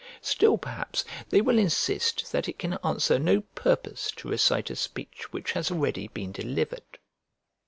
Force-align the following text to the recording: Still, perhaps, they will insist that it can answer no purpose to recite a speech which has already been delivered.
Still, 0.23 0.57
perhaps, 0.57 1.05
they 1.29 1.41
will 1.41 1.59
insist 1.59 2.31
that 2.31 2.49
it 2.49 2.57
can 2.57 2.73
answer 2.83 3.19
no 3.19 3.41
purpose 3.53 4.09
to 4.15 4.27
recite 4.29 4.71
a 4.71 4.75
speech 4.75 5.31
which 5.31 5.51
has 5.51 5.69
already 5.69 6.07
been 6.07 6.31
delivered. 6.31 6.97